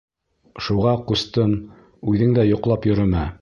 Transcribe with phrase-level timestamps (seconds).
[0.67, 1.53] Шуға, ҡустым,
[2.13, 3.29] үҙең дә йоҡлап йөрөмә.